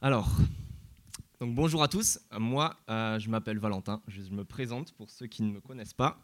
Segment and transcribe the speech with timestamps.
[0.00, 0.30] Alors,
[1.40, 2.20] donc bonjour à tous.
[2.38, 4.00] Moi, euh, je m'appelle Valentin.
[4.06, 6.20] Je me présente pour ceux qui ne me connaissent pas.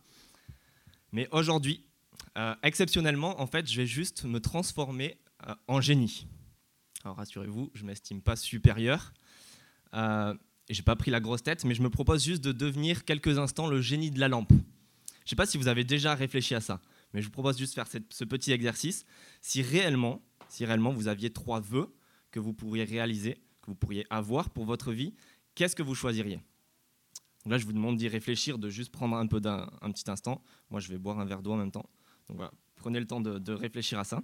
[1.11, 1.85] Mais aujourd'hui,
[2.39, 5.19] euh, exceptionnellement, en fait, je vais juste me transformer
[5.49, 6.29] euh, en génie.
[7.03, 9.13] Alors rassurez-vous, je m'estime pas supérieur.
[9.93, 13.39] Et j'ai pas pris la grosse tête, mais je me propose juste de devenir quelques
[13.39, 14.53] instants le génie de la lampe.
[15.25, 16.81] Je sais pas si vous avez déjà réfléchi à ça,
[17.13, 19.05] mais je vous propose juste de faire ce petit exercice.
[19.41, 21.93] Si réellement, si réellement vous aviez trois vœux
[22.31, 25.15] que vous pourriez réaliser, que vous pourriez avoir pour votre vie,
[25.55, 26.41] qu'est-ce que vous choisiriez?
[27.47, 30.43] Là, je vous demande d'y réfléchir, de juste prendre un peu d'un un petit instant.
[30.71, 31.89] Moi, je vais boire un verre d'eau en même temps.
[32.29, 34.23] Donc voilà, prenez le temps de, réfléchir à ça.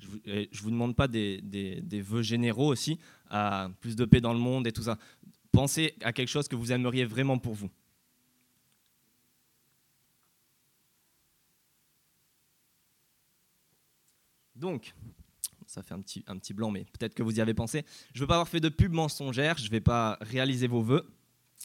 [0.00, 2.98] Je je vous demande pas des, des- des vœux généraux aussi,
[3.30, 4.96] à plus de paix dans le monde et tout ça.
[5.52, 7.70] Pensez à quelque chose que vous aimeriez vraiment pour vous.
[14.56, 14.94] Donc,
[15.66, 17.84] ça fait un petit, un petit blanc, mais peut-être que vous y avez pensé.
[18.12, 20.82] Je ne veux pas avoir fait de pub mensongère, je ne vais pas réaliser vos
[20.82, 21.08] vœux,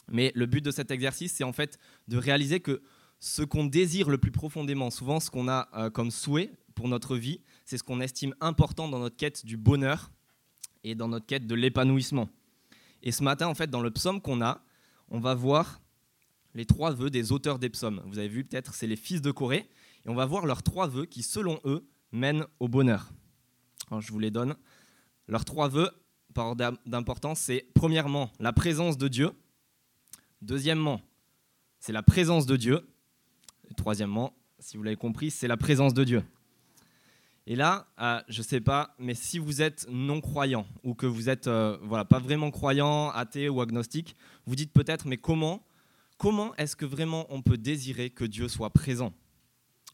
[0.08, 2.82] mais le but de cet exercice, c'est en fait de réaliser que
[3.20, 7.16] ce qu'on désire le plus profondément, souvent ce qu'on a euh, comme souhait pour notre
[7.16, 10.10] vie, c'est ce qu'on estime important dans notre quête du bonheur
[10.82, 12.28] et dans notre quête de l'épanouissement.
[13.04, 14.64] Et ce matin, en fait, dans le psaume qu'on a,
[15.08, 15.80] on va voir
[16.54, 18.02] les trois vœux des auteurs des psaumes.
[18.06, 19.68] Vous avez vu peut-être, c'est les fils de Corée,
[20.04, 23.12] et on va voir leurs trois vœux qui, selon eux, mènent au bonheur.
[23.88, 24.56] Alors, je vous les donne.
[25.28, 25.90] Leurs trois vœux,
[26.32, 29.30] par ordre d'importance, c'est premièrement la présence de Dieu.
[30.40, 31.02] Deuxièmement,
[31.78, 32.88] c'est la présence de Dieu.
[33.76, 36.24] Troisièmement, si vous l'avez compris, c'est la présence de Dieu.
[37.46, 41.28] Et là, euh, je ne sais pas, mais si vous êtes non-croyant ou que vous
[41.28, 45.66] êtes euh, voilà, pas vraiment croyant, athée ou agnostique, vous dites peut-être, mais comment,
[46.16, 49.12] comment est-ce que vraiment on peut désirer que Dieu soit présent?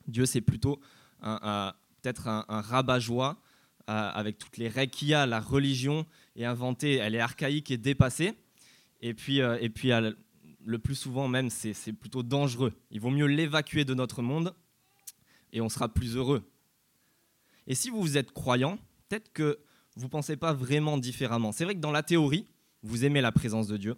[0.06, 0.80] Dieu, c'est plutôt
[1.20, 3.40] peut-être un, un rabat-joie
[3.88, 5.26] euh, avec toutes les règles qu'il y a.
[5.26, 6.06] La religion
[6.36, 8.34] est inventée, elle est archaïque et dépassée.
[9.00, 9.90] Et puis, et puis
[10.64, 12.74] le plus souvent même, c'est plutôt dangereux.
[12.90, 14.54] Il vaut mieux l'évacuer de notre monde
[15.52, 16.44] et on sera plus heureux.
[17.66, 18.78] Et si vous êtes croyant,
[19.08, 19.58] peut-être que
[19.96, 21.52] vous ne pensez pas vraiment différemment.
[21.52, 22.46] C'est vrai que dans la théorie,
[22.82, 23.96] vous aimez la présence de Dieu.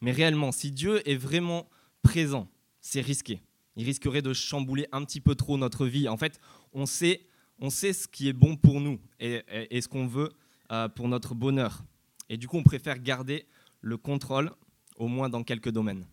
[0.00, 1.68] Mais réellement, si Dieu est vraiment
[2.02, 2.48] présent,
[2.80, 3.40] c'est risqué.
[3.76, 6.08] Il risquerait de chambouler un petit peu trop notre vie.
[6.08, 6.40] En fait,
[6.72, 7.26] on sait,
[7.60, 10.32] on sait ce qui est bon pour nous et, ce qu'on veut
[10.72, 11.84] euh, pour notre bonheur.
[12.28, 13.46] Et du coup, on préfère garder
[13.80, 14.50] le contrôle,
[14.96, 16.04] au moins dans quelques domaines.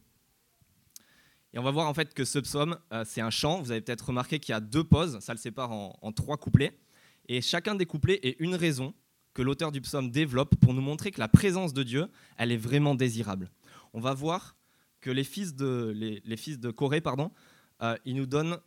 [1.55, 3.61] Et on va voir en fait que ce psaume, euh, c'est un chant.
[3.61, 6.77] Vous avez peut-être remarqué qu'il y a deux pauses, ça le sépare en, trois couplets.
[7.29, 8.93] Et chacun des couplets est une raison
[9.33, 12.07] que l'auteur du psaume développe pour nous montrer que la présence de Dieu,
[12.38, 13.49] elle est vraiment désirable.
[13.94, 14.57] On va voir
[14.99, 17.31] que les fils de, les, Corée, pardon,
[17.81, 18.57] euh, ils nous donnent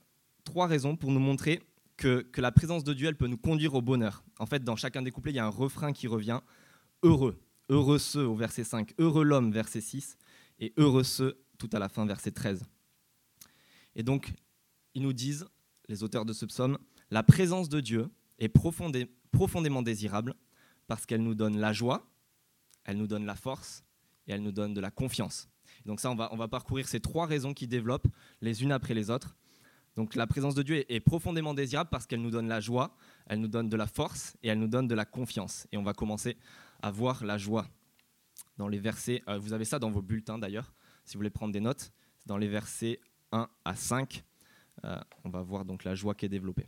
[0.44, 1.60] trois raisons pour nous montrer
[1.98, 4.24] que, que la présence de Dieu, elle peut nous conduire au bonheur.
[4.38, 6.40] En fait, dans chacun des couplets, il y a un refrain qui revient.
[7.02, 7.38] Heureux,
[7.68, 10.16] heureux ceux au verset 5, heureux l'homme, verset 6,
[10.60, 12.64] et heureux ceux tout à la fin, verset 13.
[13.98, 14.32] Et donc,
[14.94, 15.46] ils nous disent,
[15.88, 16.78] les auteurs de ce psaume,
[17.10, 20.34] la présence de Dieu est profondé- profondément désirable
[20.86, 22.08] parce qu'elle nous donne la joie,
[22.84, 23.84] elle nous donne la force
[24.26, 25.48] et elle nous donne de la confiance.
[25.84, 28.06] Donc ça, on va, parcourir ces trois raisons qui développent
[28.40, 29.36] les unes après les autres.
[29.96, 33.40] Donc la présence de Dieu est, profondément désirable parce qu'elle nous donne la joie, elle
[33.40, 35.66] nous donne de la force et elle nous donne de la confiance.
[35.72, 36.36] Et on va commencer
[36.82, 37.66] à voir la joie
[38.58, 39.22] dans les versets.
[39.28, 40.72] euh, vous avez ça dans vos bulletins d'ailleurs,
[41.04, 41.90] si vous voulez prendre des notes.
[42.26, 43.00] Dans les versets
[43.32, 44.24] 1 à 5.
[44.84, 46.66] Euh, on va voir donc la joie qui est développée.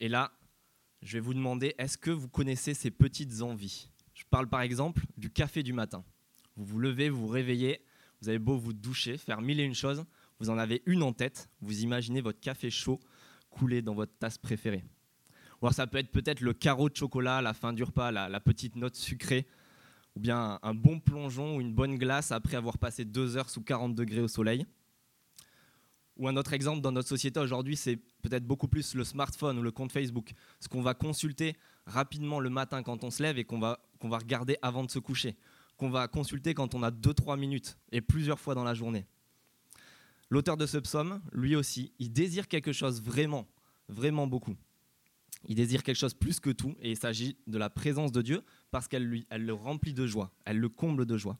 [0.00, 0.32] Et là,
[1.02, 3.90] je vais vous demander, est-ce que vous connaissez ces petites envies?
[4.14, 6.04] Je parle par exemple du café du matin.
[6.56, 7.84] Vous vous levez, vous vous réveillez,
[8.20, 10.04] vous avez beau vous doucher, faire mille et une choses,
[10.38, 13.00] vous en avez une en tête, vous imaginez votre café chaud
[13.50, 14.84] couler dans votre tasse préférée.
[15.60, 18.40] Ou alors ça peut être peut-être le carreau de chocolat la fin du repas, la
[18.40, 19.46] petite note sucrée,
[20.16, 23.62] ou bien un, bon plongeon ou une bonne glace après avoir passé deux heures sous
[23.62, 24.66] 40 degrés au soleil.
[26.16, 29.62] Ou un autre exemple dans notre société aujourd'hui, c'est peut-être beaucoup plus le smartphone ou
[29.62, 31.56] le compte Facebook, ce qu'on va consulter
[31.86, 34.90] rapidement le matin quand on se lève et qu'on va, qu'on va regarder avant de
[34.90, 35.36] se coucher,
[35.76, 39.06] qu'on va consulter quand on a 2-3 minutes et plusieurs fois dans la journée.
[40.30, 43.48] L'auteur de ce psaume, lui aussi, il désire quelque chose vraiment,
[43.88, 44.56] vraiment beaucoup.
[45.46, 48.42] Il désire quelque chose plus que tout, et il s'agit de la présence de Dieu,
[48.70, 51.38] parce qu'elle lui, le remplit de joie, elle le comble de joie.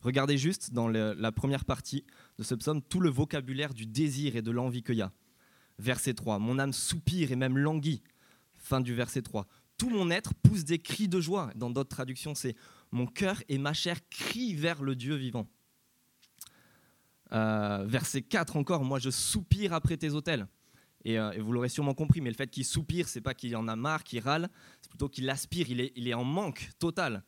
[0.00, 2.04] Regardez juste dans la première partie
[2.38, 5.12] de ce psaume tout le vocabulaire du désir et de l'envie qu'il y a.
[5.78, 8.02] Verset 3, Mon âme soupire et même languit.
[8.54, 9.46] Fin du verset 3.
[9.76, 11.50] tout mon être pousse des cris de joie.
[11.56, 12.54] Dans d'autres traductions, c'est
[12.92, 15.48] mon cœur et ma chair crient vers le Dieu vivant.
[17.32, 20.46] Euh, verset 4 encore, moi je soupire après tes autels.
[21.06, 23.68] Euh, et, vous l'aurez sûrement compris, mais le fait qu'il soupire, c'est pas qu'il en
[23.68, 24.48] a marre, qu'il râle,
[24.80, 27.24] c'est plutôt qu'il aspire, il est, il est en manque total.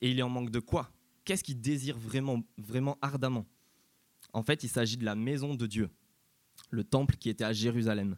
[0.00, 0.90] Et il est en manque de quoi?
[1.24, 3.46] Qu'est-ce qu'il désire vraiment, vraiment ardemment?
[4.32, 5.90] En fait, il s'agit de la maison de Dieu,
[6.70, 8.16] le temple qui était à Jérusalem.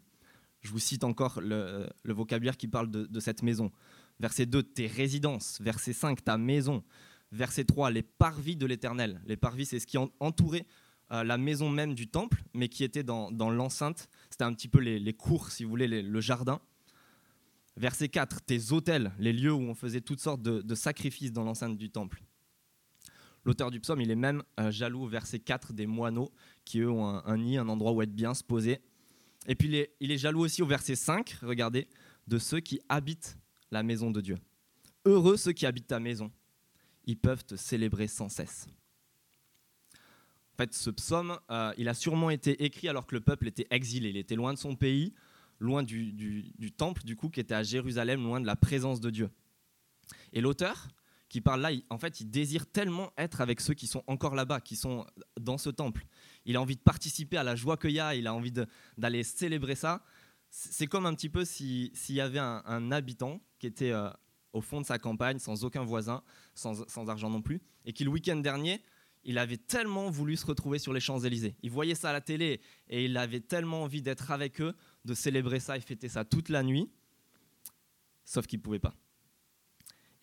[0.60, 3.72] Je vous cite encore le, vocabulaire qui parle de, de, cette maison.
[4.18, 5.58] Verset 2, tes résidences.
[5.60, 6.84] Verset 5, ta maison.
[7.32, 9.22] Verset 3, les parvis de l'Éternel.
[9.24, 10.66] Les parvis, c'est ce qui entourait
[11.12, 14.08] euh, la maison même du temple, mais qui était dans, l'enceinte.
[14.30, 16.60] C'était un petit peu les, cours, si vous voulez, le jardin.
[17.76, 21.76] Verset 4, tes autels, les lieux où on faisait toutes sortes de, sacrifices dans l'enceinte
[21.76, 22.22] du temple.
[23.44, 26.30] L'auteur du psaume, il est même euh, jaloux, verset 4, des moineaux
[26.64, 28.80] qui, eux, ont un, nid, un endroit où être bien, se poser.
[29.46, 31.88] Et puis, il est, il est jaloux aussi au verset 5, regardez,
[32.26, 33.38] de ceux qui habitent
[33.70, 34.36] la maison de Dieu.
[35.06, 36.30] Heureux ceux qui habitent ta maison,
[37.06, 38.66] ils peuvent te célébrer sans cesse
[40.60, 44.10] fait, ce psaume, euh, il a sûrement été écrit alors que le peuple était exilé.
[44.10, 45.14] Il était loin de son pays,
[45.58, 49.30] loin du, temple, du coup, qui était à Jérusalem, loin de la présence de Dieu.
[50.32, 50.88] Et l'auteur
[51.28, 54.60] qui parle là, en fait, il désire tellement être avec ceux qui sont encore là-bas,
[54.60, 55.06] qui sont
[55.38, 56.04] dans ce temple.
[56.44, 58.52] Il a envie de participer à la joie qu'il y a, il a envie
[58.98, 60.02] d'aller célébrer ça.
[60.50, 64.10] C'est comme un petit peu s'il y avait un, habitant qui était euh,
[64.52, 66.24] au fond de sa campagne, sans aucun voisin,
[66.54, 68.82] sans, sans argent non plus, et qui le week-end dernier
[69.24, 71.56] il avait tellement voulu se retrouver sur les Champs-Élysées.
[71.62, 74.74] Il voyait ça à la télé et il avait tellement envie d'être avec eux,
[75.04, 76.90] de célébrer ça et fêter ça toute la nuit,
[78.24, 78.94] sauf qu'il ne pouvait pas.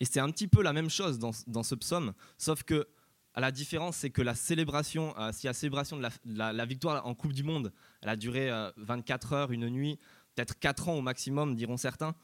[0.00, 2.88] Et c'est un petit peu la même chose dans, ce psaume, sauf que
[3.36, 7.32] la différence, c'est que la célébration, euh, si la célébration de la, victoire en Coupe
[7.32, 7.72] du Monde,
[8.02, 9.98] elle a duré 24 euh, heures, une nuit,
[10.34, 12.14] peut-être 4 ans au maximum, diront certains.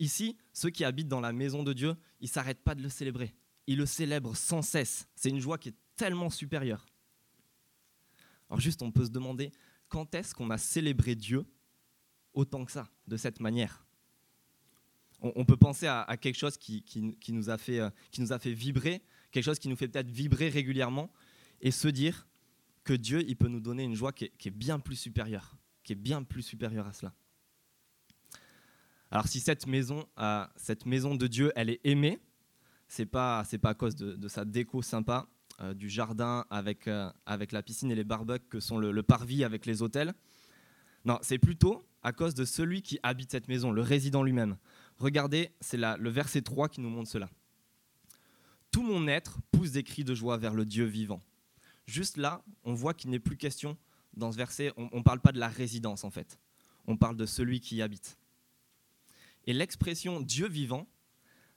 [0.00, 2.88] Ici, ceux qui habitent dans la maison de Dieu, ils ne s'arrêtent pas de le
[2.88, 3.34] célébrer.
[3.66, 5.08] Ils le célèbrent sans cesse.
[5.14, 6.86] C'est une joie qui est tellement supérieur.
[8.48, 9.52] Alors juste, on peut se demander,
[9.88, 11.46] quand est-ce qu'on a célébré Dieu
[12.32, 13.84] autant que ça, de cette manière?
[15.20, 16.84] On, peut penser à, quelque chose qui,
[17.28, 20.10] nous a fait, euh, qui nous a fait vibrer, quelque chose qui nous fait peut-être
[20.10, 21.10] vibrer régulièrement,
[21.62, 22.26] et se dire
[22.82, 25.96] que Dieu, il peut nous donner une joie qui est, bien plus supérieure, qui est
[25.96, 27.14] bien plus supérieure à cela.
[29.10, 32.20] Alors si cette maison, euh, cette maison de Dieu, elle est aimée,
[32.86, 35.26] c'est pas pas à cause de, sa déco sympa,
[35.74, 39.66] du jardin avec, euh, avec la piscine et les barbecues que sont le, parvis avec
[39.66, 40.14] les hôtels.
[41.04, 44.56] Non, c'est plutôt à cause de celui qui habite cette maison, le résident lui-même.
[44.98, 47.30] Regardez, c'est le verset 3 qui nous montre cela.
[48.70, 51.20] Tout mon être pousse des cris de joie vers le Dieu vivant.
[51.86, 53.76] Juste là, on voit qu'il n'est plus question,
[54.16, 56.38] dans ce verset, on ne parle pas de la résidence en fait.
[56.86, 58.18] On parle de celui qui y habite.
[59.46, 60.86] Et l'expression Dieu vivant,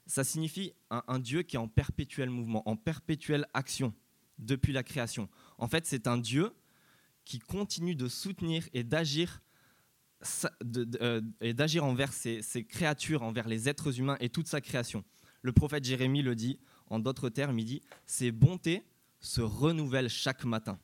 [0.08, 3.94] ça signifie un, Dieu qui est en perpétuel mouvement, en perpétuelle action
[4.40, 5.30] depuis la création.
[5.58, 6.54] En fait, c'est un Dieu
[7.26, 9.42] qui continue de soutenir et d'agir
[11.02, 11.22] euh,
[11.82, 15.04] envers ses, créatures, envers les êtres humains et toute sa création.
[15.42, 18.86] Le prophète Jérémie le dit, en d'autres termes, il dit Ses bontés
[19.20, 20.80] se renouvellent chaque matin.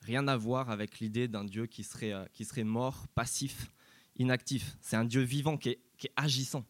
[0.00, 3.70] Rien à voir avec l'idée d'un Dieu euh, qui serait mort, passif,
[4.16, 4.76] inactif.
[4.80, 5.80] C'est un Dieu vivant qui est
[6.16, 6.64] agissant.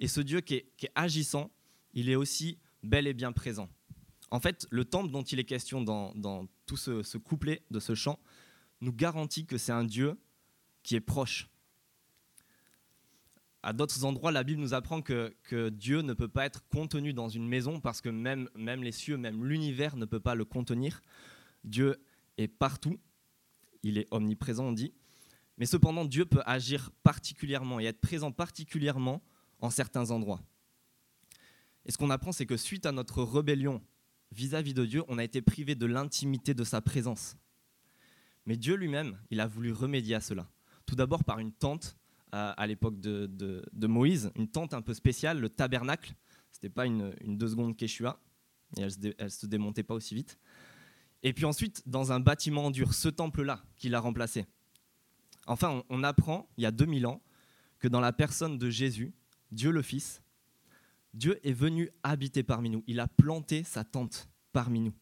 [0.00, 1.50] Et ce Dieu qui est, agissant,
[1.92, 3.68] il est aussi bel et bien présent.
[4.30, 8.18] En fait, le temple dont il est question dans, tout ce, couplet de ce chant
[8.80, 10.18] nous garantit que c'est un Dieu
[10.82, 11.48] qui est proche.
[13.62, 15.34] À d'autres endroits, la Bible nous apprend que,
[15.70, 19.16] Dieu ne peut pas être contenu dans une maison parce que même, même les cieux,
[19.16, 21.02] même l'univers ne peut pas le contenir.
[21.64, 21.96] Dieu
[22.36, 23.00] est partout,
[23.82, 24.92] il est omniprésent, on dit.
[25.56, 29.22] Mais cependant, Dieu peut agir particulièrement et être présent particulièrement
[29.60, 30.40] en certains endroits.
[31.84, 33.82] Et ce qu'on apprend, c'est que suite à notre rébellion
[34.32, 37.36] vis-à-vis de Dieu, on a été privé de l'intimité de sa présence.
[38.46, 40.48] Mais Dieu lui-même, il a voulu remédier à cela.
[40.86, 41.96] Tout d'abord par une tente
[42.32, 46.14] à l'époque de, Moïse, une tente un peu spéciale, le tabernacle.
[46.52, 48.20] Ce n'était pas une, deux secondes Keshua,
[48.76, 50.38] et elle ne se, démontait pas aussi vite.
[51.22, 54.46] Et puis ensuite, dans un bâtiment en dur, ce temple-là qu'il a remplacé.
[55.46, 57.22] Enfin, on apprend, il y a 2000 ans,
[57.78, 59.14] que dans la personne de Jésus,
[59.50, 60.22] Dieu le Fils,
[61.14, 62.84] Dieu est venu habiter parmi nous.
[62.86, 64.94] Il a planté sa tente parmi nous.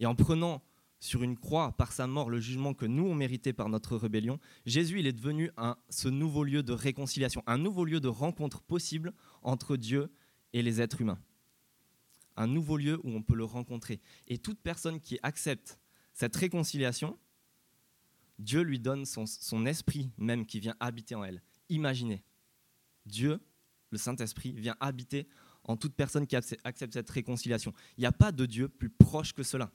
[0.00, 0.62] Et en prenant
[1.00, 4.38] sur une croix par sa mort le jugement que nous on méritait par notre rébellion,
[4.66, 8.62] Jésus il est devenu un, ce nouveau lieu de réconciliation, un nouveau lieu de rencontre
[8.62, 10.12] possible entre Dieu
[10.52, 11.18] et les êtres humains.
[12.36, 14.00] Un nouveau lieu où on peut le rencontrer.
[14.26, 15.78] Et toute personne qui accepte
[16.14, 17.18] cette réconciliation,
[18.38, 21.42] Dieu lui donne son, son esprit même qui vient habiter en elle
[21.72, 22.22] imaginez,
[23.06, 23.40] Dieu,
[23.90, 25.26] le Saint-Esprit, vient habiter
[25.64, 27.72] en toute personne qui accepte cette réconciliation.
[27.96, 29.70] Il n'y a pas de Dieu plus proche que cela.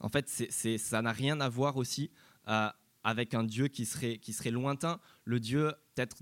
[0.00, 2.10] En fait, ça n'a rien à voir aussi
[2.48, 2.68] euh,
[3.02, 6.16] avec un Dieu qui serait, lointain, le Dieu peut-être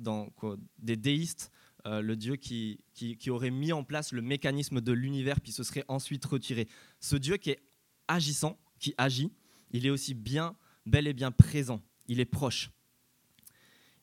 [0.78, 1.50] des déistes,
[1.86, 2.80] euh, le Dieu qui,
[3.28, 6.68] aurait mis en place le mécanisme de l'univers puis se serait ensuite retiré.
[7.00, 7.60] Ce Dieu qui est
[8.08, 9.32] agissant, qui agit,
[9.72, 10.56] il est aussi bien,
[10.86, 12.70] bel et bien présent, il est proche.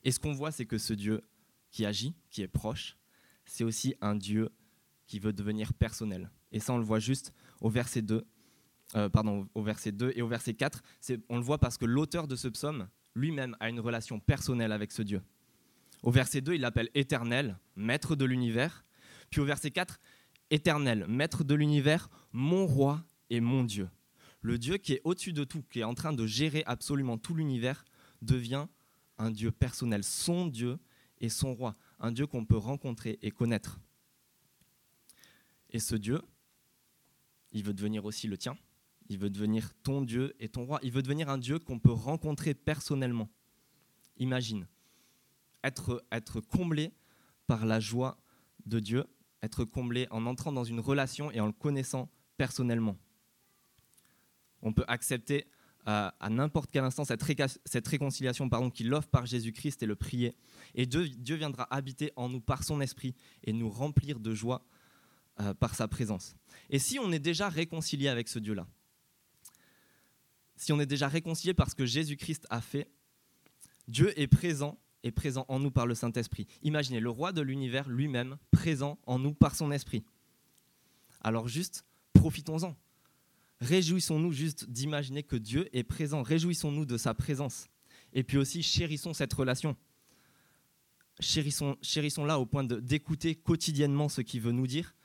[0.04, 1.22] Et ce qu'on voit, c'est que ce Dieu
[1.72, 2.98] qui agit, qui est proche,
[3.46, 4.50] c'est aussi un Dieu
[5.08, 6.30] qui veut devenir personnel.
[6.52, 8.26] Et ça, on le voit juste au verset 2,
[8.96, 10.82] euh, pardon, au verset 2 et au verset 4.
[11.30, 14.92] On le voit parce que l'auteur de ce psaume lui-même a une relation personnelle avec
[14.92, 15.22] ce Dieu.
[16.04, 18.86] Au verset 2, il l'appelle éternel, maître de l'univers.
[19.30, 20.00] Puis au verset 4,
[20.52, 23.90] éternel, maître de l'univers, mon roi et mon Dieu.
[24.42, 27.34] Le Dieu qui est au-dessus de tout, qui est en train de gérer absolument tout
[27.34, 27.86] l'univers,
[28.22, 28.68] devient
[29.18, 30.80] un Dieu personnel, son Dieu
[31.20, 33.80] et son roi, un Dieu qu'on peut rencontrer et connaître.
[35.70, 36.22] Et ce Dieu,
[37.52, 38.58] il veut devenir aussi le tien,
[39.10, 41.92] il veut devenir ton Dieu et ton roi, il veut devenir un Dieu qu'on peut
[41.92, 43.30] rencontrer personnellement.
[44.18, 44.68] Imagine,
[45.64, 46.94] être, être comblé
[47.48, 48.18] par la joie
[48.66, 49.06] de Dieu,
[49.42, 52.98] être comblé en entrant dans une relation et en le connaissant personnellement.
[54.62, 55.46] On peut accepter
[55.86, 60.36] à, n'importe quel instant cette, réconciliation pardon, qu'il offre par Jésus-Christ et le prier.
[60.76, 64.66] Et Dieu, Dieu, viendra habiter en nous par son esprit et nous remplir de joie
[65.42, 66.36] euh, par sa présence.
[66.70, 68.68] Et si on est déjà réconcilié avec ce Dieu-là,
[70.56, 72.90] si on est déjà réconcilié par ce que Jésus-Christ a fait,
[73.88, 76.48] Dieu est présent et présent en nous par le Saint-Esprit.
[76.62, 80.06] Imaginez le roi de l'univers lui-même présent en nous par son esprit.
[81.22, 82.76] Alors juste, profitons-en.
[83.64, 86.22] Réjouissons-nous juste d'imaginer que Dieu est présent.
[86.22, 87.70] Réjouissons-nous de sa présence.
[88.12, 89.78] Et puis aussi, chérissons cette relation.
[91.22, 94.96] Chérissons, chérissons-la au point d'écouter quotidiennement ce qu'il veut nous dire,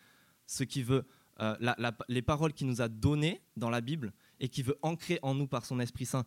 [0.47, 1.07] ce qui veut,
[1.39, 1.55] euh,
[2.09, 5.47] les paroles qu'il nous a données dans la Bible et qui veut ancrer en nous
[5.47, 6.25] par son Esprit Saint.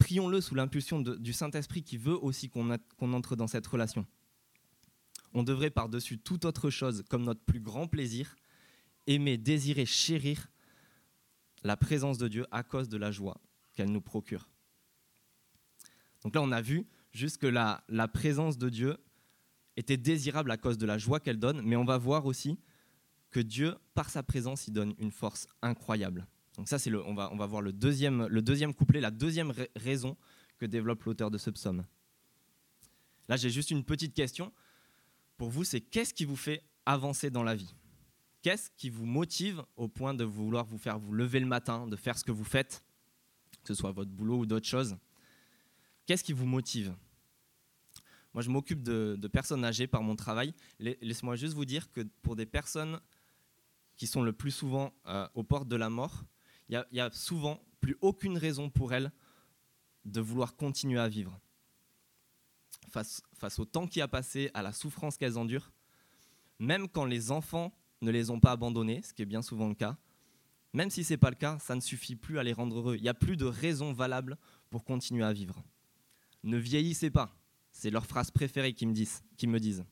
[0.00, 4.04] Prions-le sous l'impulsion du Saint-Esprit qui veut aussi qu'on entre dans cette relation.
[5.32, 8.34] On devrait par-dessus toute autre chose, comme notre plus grand plaisir,
[9.06, 10.48] aimer, désirer, chérir
[11.64, 13.40] la présence de Dieu à cause de la joie
[13.74, 14.48] qu'elle nous procure.
[16.22, 18.96] Donc là, on a vu juste que la, la présence de Dieu
[19.76, 22.58] était désirable à cause de la joie qu'elle donne, mais on va voir aussi
[23.30, 26.26] que Dieu, par sa présence, il donne une force incroyable.
[26.56, 29.10] Donc ça, c'est le, on va, on va voir le deuxième, le deuxième couplet, la
[29.10, 30.16] deuxième raison
[30.58, 31.82] que développe l'auteur de ce psaume.
[33.28, 34.52] Là, j'ai juste une petite question
[35.38, 37.74] pour vous, c'est qu'est-ce qui vous fait avancer dans la vie?
[38.42, 41.94] Qu'est-ce qui vous motive au point de vouloir vous faire vous lever le matin, de
[41.94, 42.84] faire ce que vous faites,
[43.62, 44.96] que ce soit votre boulot ou d'autres choses?
[46.06, 46.92] Qu'est-ce qui vous motive?
[48.34, 50.54] Moi, je m'occupe de, personnes âgées par mon travail.
[50.80, 53.00] Laissez-moi juste vous dire que pour des personnes
[53.96, 56.24] qui sont le plus souvent euh, aux portes de la mort,
[56.68, 59.12] il n'y a, souvent plus aucune raison pour elles
[60.04, 61.38] de vouloir continuer à vivre.
[62.88, 65.70] Face, face au temps qui a passé, à la souffrance qu'elles endurent,
[66.58, 67.72] même quand les enfants
[68.02, 69.96] ne les ont pas abandonnés, ce qui est bien souvent le cas.
[70.74, 72.96] Même si ce n'est pas le cas, ça ne suffit plus à les rendre heureux.
[72.96, 74.36] Il n'y a plus de raison valable
[74.70, 75.62] pour continuer à vivre.
[76.42, 77.36] Ne vieillissez pas,
[77.70, 79.22] c'est leur phrase préférée qu'ils me disent.
[79.44, 79.84] me disent.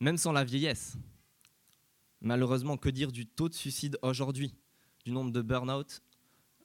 [0.00, 0.96] Même sans la vieillesse,
[2.20, 4.54] malheureusement, que dire du taux de suicide aujourd'hui,
[5.04, 6.02] du nombre de burn-out,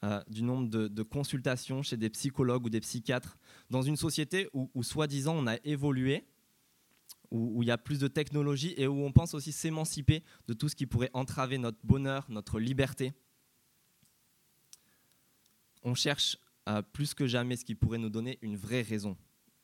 [0.03, 3.37] euh, du nombre de, consultations chez des psychologues ou des psychiatres,
[3.69, 6.25] dans une société où, où soi-disant on a évolué,
[7.31, 10.69] où, il y a plus de technologie et où on pense aussi s'émanciper de tout
[10.69, 13.13] ce qui pourrait entraver notre bonheur, notre liberté.
[15.83, 19.17] On cherche euh, plus que jamais ce qui pourrait nous donner une vraie raison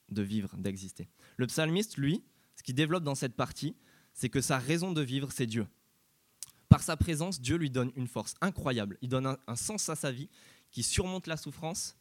[0.10, 1.10] de vivre, d'exister.
[1.38, 2.24] Le psalmiste, lui,
[2.56, 3.76] ce qu'il développe dans cette partie,
[4.14, 5.68] c'est que sa raison de vivre, c'est Dieu.
[6.70, 8.98] Par sa présence, Dieu lui donne une force incroyable.
[9.02, 10.30] Il donne un sens à sa vie
[10.72, 11.98] qui surmonte la souffrance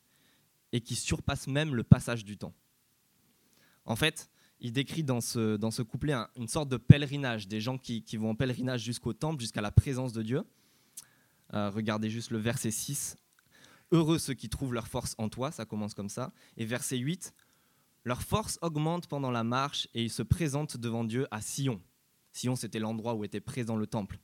[0.72, 2.54] et qui surpasse même le passage du temps.
[3.84, 4.29] En fait,
[4.60, 8.30] il décrit dans ce, dans ce couplet une sorte de pèlerinage, des gens qui, vont
[8.30, 10.42] en pèlerinage jusqu'au temple, jusqu'à la présence de Dieu.
[11.54, 13.16] Euh, regardez juste le verset 6.
[13.92, 16.32] Heureux ceux qui trouvent leur force en toi, ça commence comme ça.
[16.56, 17.34] Et verset 8,
[18.04, 21.80] leur force augmente pendant la marche et ils se présentent devant Dieu à Sion.
[22.32, 24.18] Sion, c'était l'endroit où était présent le temple.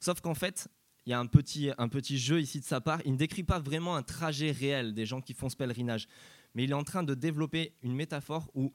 [0.00, 0.68] Sauf qu'en fait,
[1.06, 3.00] il y a un petit, un petit jeu ici de sa part.
[3.06, 6.06] Il ne décrit pas vraiment un trajet réel des gens qui font ce pèlerinage,
[6.54, 8.72] mais il est en train de développer une métaphore où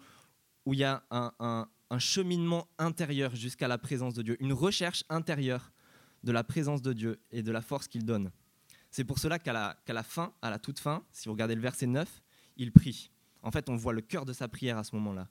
[0.65, 1.67] où il y a un,
[1.99, 5.71] cheminement intérieur jusqu'à la présence de Dieu, une recherche intérieure
[6.23, 8.31] de la présence de Dieu et de la force qu'il donne.
[8.89, 11.61] C'est pour cela qu'à la, la, fin, à la toute fin, si vous regardez le
[11.61, 12.23] verset 9,
[12.57, 13.11] il prie.
[13.43, 15.27] En fait, on voit le cœur de sa prière à ce moment-là.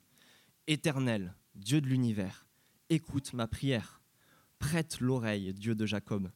[0.67, 2.45] Éternel, Dieu de l'univers,
[2.89, 4.01] écoute ma prière.
[4.59, 6.31] Prête l'oreille, Dieu de Jacob.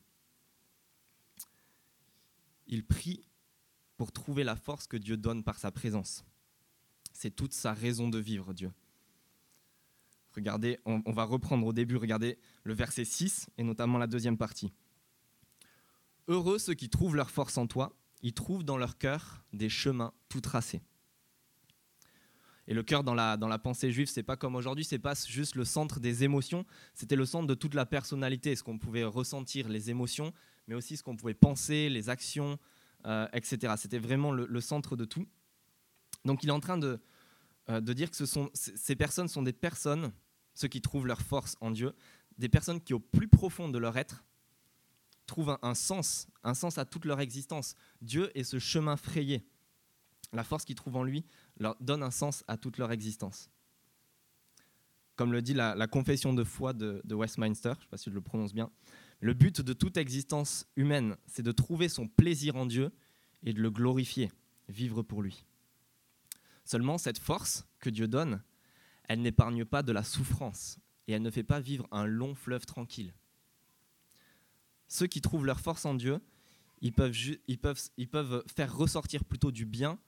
[2.65, 3.25] Il prie
[3.95, 6.25] pour trouver la force que Dieu donne par sa présence.
[7.13, 8.71] C'est toute sa raison de vivre, Dieu.
[10.37, 14.71] Regardez, on, va reprendre au début, regardez le verset 6 et notamment la deuxième partie.
[16.27, 20.13] Heureux ceux qui trouvent leur force en toi, ils trouvent dans leur cœur des chemins
[20.29, 20.83] tout tracés.
[22.67, 25.15] Et le cœur dans la, dans la pensée juive, c'est pas comme aujourd'hui, c'est pas
[25.27, 29.05] juste le centre des émotions, c'était le centre de toute la personnalité, ce qu'on pouvait
[29.05, 30.33] ressentir, les émotions,
[30.67, 32.59] mais aussi ce qu'on pouvait penser, les actions,
[33.07, 33.73] euh, etc.
[33.75, 35.25] C'était vraiment le, centre de tout.
[36.25, 36.99] Donc il est en train de,
[37.69, 40.11] euh, de dire que ces personnes sont des personnes
[40.57, 41.93] ceux qui trouvent leur force en Dieu,
[42.39, 44.25] des personnes qui au plus profond de leur être
[45.27, 47.75] trouvent un, sens, un sens à toute leur existence.
[48.01, 49.45] Dieu est ce chemin frayé.
[50.33, 51.25] La force qu'ils trouvent en lui
[51.59, 53.51] leur donne un sens à toute leur existence.
[55.15, 58.15] Comme le dit la, confession de foi de, Westminster, je ne sais pas si je
[58.15, 58.71] le prononce bien,
[59.19, 62.91] le but de toute existence humaine, c'est de trouver son plaisir en Dieu
[63.43, 64.31] et de le glorifier,
[64.69, 65.45] vivre pour lui.
[66.65, 68.41] Seulement, cette force que Dieu donne,
[69.07, 72.65] elle n'épargne pas de la souffrance et elle ne fait pas vivre un long fleuve
[72.65, 73.13] tranquille.
[74.87, 76.19] Ceux qui trouvent leur force en Dieu,
[76.81, 79.99] ils peuvent, faire ressortir plutôt du bien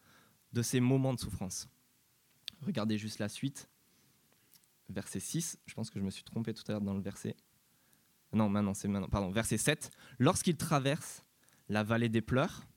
[0.53, 1.69] de ces moments de souffrance.
[2.61, 3.69] Regardez juste la suite.
[4.89, 7.35] Verset 6, je pense que je me suis trompé tout à l'heure dans le verset.
[8.33, 9.09] Non, maintenant, c'est maintenant.
[9.09, 9.91] Pardon, verset 7.
[10.17, 11.23] Lorsqu'il traverse
[11.67, 12.67] la vallée des pleurs,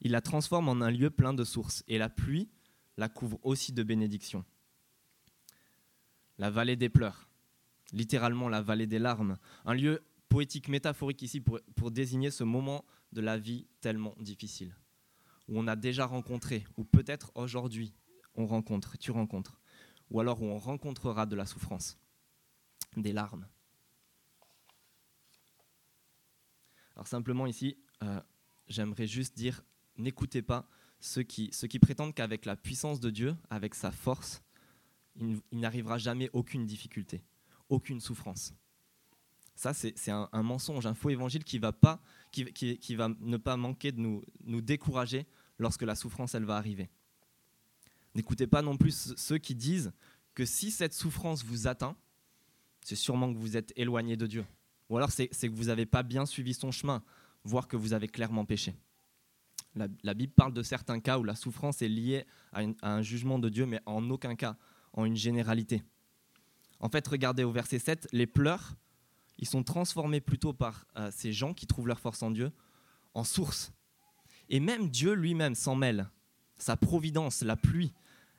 [0.00, 2.48] il la transforme en un lieu plein de sources, et la pluie
[2.96, 4.44] la couvre aussi de bénédictions
[6.38, 7.28] la vallée des pleurs,
[7.92, 13.20] littéralement la vallée des larmes, un lieu poétique, métaphorique ici pour, désigner ce moment de
[13.20, 14.74] la vie tellement difficile,
[15.48, 17.94] où on a déjà rencontré, ou peut-être aujourd'hui
[18.34, 19.60] on rencontre, tu rencontres,
[20.10, 21.98] ou alors où on rencontrera de la souffrance,
[22.96, 23.46] des larmes.
[26.94, 28.20] Alors simplement ici, euh,
[28.68, 29.64] j'aimerais juste dire,
[29.96, 30.68] n'écoutez pas
[31.00, 34.42] ceux qui, ceux qui prétendent qu'avec la puissance de Dieu, avec sa force,
[35.18, 37.22] il n'arrivera jamais aucune difficulté,
[37.68, 38.54] aucune souffrance.
[39.58, 44.22] Ça, c'est un, mensonge, un faux évangile qui va, va ne pas manquer de nous,
[44.44, 45.26] nous décourager
[45.58, 46.88] lorsque la souffrance, elle va arriver.
[48.14, 49.92] N'écoutez pas non plus ceux qui disent
[50.34, 51.96] que si cette souffrance vous atteint,
[52.82, 54.44] c'est sûrement que vous êtes éloigné de Dieu.
[54.88, 57.02] Ou alors c'est que vous n'avez pas bien suivi son chemin,
[57.42, 58.76] voire que vous avez clairement péché.
[59.74, 63.48] La, Bible parle de certains cas où la souffrance est liée à un jugement de
[63.48, 64.56] Dieu, mais en aucun cas
[64.92, 65.82] en une généralité.
[66.80, 68.74] En fait, regardez au verset 7, les pleurs,
[69.38, 72.52] ils sont transformés plutôt par euh, ces gens qui trouvent leur force en Dieu
[73.14, 73.72] en source.
[74.48, 76.08] Et même Dieu lui-même s'en mêle.
[76.58, 77.92] Sa providence, la pluie,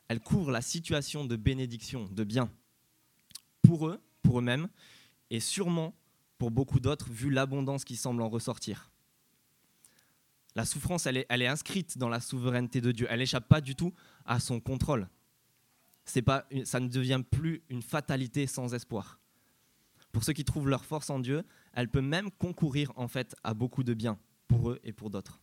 [0.07, 2.49] elle couvre la situation de bénédiction, de bien.
[3.62, 4.69] Pour eux, pour eux-mêmes,
[5.29, 5.95] et sûrement
[6.38, 8.91] pour beaucoup d'autres, vu l'abondance qui semble en ressortir.
[10.55, 13.07] La souffrance, elle est, elle est inscrite dans la souveraineté de Dieu.
[13.09, 13.93] Elle n'échappe pas du tout
[14.25, 15.07] à son contrôle
[16.25, 19.19] pas, ça ne devient plus une fatalité sans espoir.
[20.12, 23.53] Pour ceux qui trouvent leur force en Dieu, elle peut même concourir en fait à
[23.53, 25.39] beaucoup de bien pour eux et pour d'autres.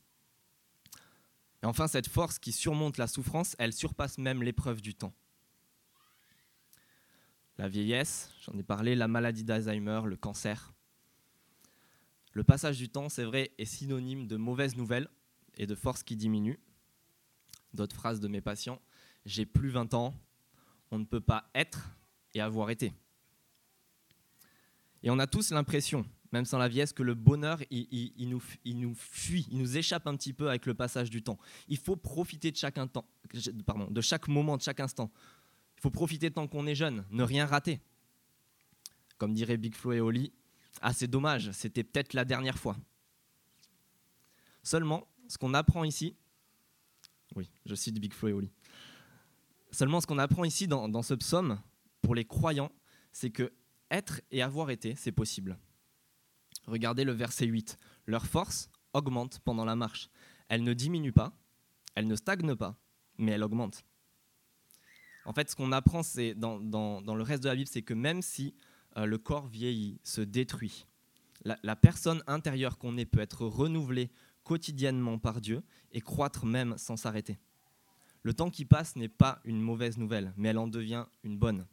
[1.62, 5.14] Et enfin, cette force qui surmonte la souffrance, elle surpasse même l'épreuve du temps.
[7.58, 10.74] La vieillesse, j'en ai parlé, la maladie d'Alzheimer, le cancer.
[12.32, 15.08] Le passage du temps, c'est vrai, est synonyme de mauvaises nouvelles
[15.56, 16.60] et de force qui diminue.
[17.72, 18.82] D'autres phrases de mes patients,
[19.24, 20.14] j'ai plus 20 ans,
[20.90, 21.90] on ne peut pas être
[22.34, 22.92] et avoir été.
[25.02, 29.46] Et on a tous l'impression, même sans la vieillesse, que le bonheur, il, nous, fuit,
[29.50, 31.38] il nous échappe un petit peu avec le passage du temps.
[31.68, 32.76] Il faut profiter de chaque
[34.28, 35.10] moment, de chaque instant.
[35.76, 37.80] Il faut profiter tant qu'on est jeune, ne rien rater.
[39.18, 40.32] Comme dirait Big Flo et Oli,
[40.80, 42.76] ah c'est dommage, c'était peut-être la dernière fois.
[44.62, 46.16] Seulement, ce qu'on apprend ici,
[47.34, 48.50] oui, je cite Big Flo et Oli,
[49.76, 51.60] Seulement, ce qu'on apprend ici dans, ce psaume,
[52.00, 52.72] pour les croyants,
[53.12, 53.52] c'est que
[53.90, 55.58] être et avoir été, c'est possible.
[56.66, 57.76] Regardez le verset 8.
[58.06, 60.08] Leur force augmente pendant la marche.
[60.48, 61.38] Elle ne diminue pas,
[61.94, 62.80] elle ne stagne pas,
[63.18, 63.84] mais elle augmente.
[65.26, 68.22] En fait, ce qu'on apprend c'est dans, le reste de la Bible, c'est que même
[68.22, 68.54] si
[68.96, 70.86] euh, le corps vieillit, se détruit,
[71.44, 74.10] la personne intérieure qu'on est peut être renouvelée
[74.42, 75.62] quotidiennement par Dieu
[75.92, 77.38] et croître même sans s'arrêter.
[78.26, 81.64] Le temps qui passe n'est pas une mauvaise nouvelle, mais elle en devient une bonne.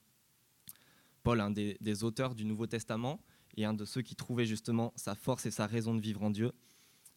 [1.23, 3.19] Paul, un des, auteurs du Nouveau Testament,
[3.57, 6.29] et un de ceux qui trouvaient justement sa force et sa raison de vivre en
[6.29, 6.51] Dieu,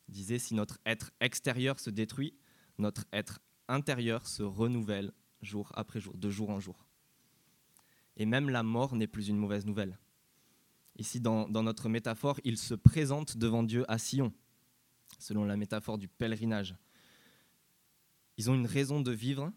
[0.08, 2.32] disait, si notre être extérieur se détruit,
[2.78, 6.86] notre être intérieur se renouvelle jour après jour, de jour en jour.
[8.16, 9.98] Et même la mort n'est plus une mauvaise nouvelle.
[10.96, 14.32] Ici, dans, dans notre métaphore, il se présente devant Dieu à Sion,
[15.18, 16.74] selon la métaphore du pèlerinage.
[18.36, 19.52] Ils ont une raison de vivre.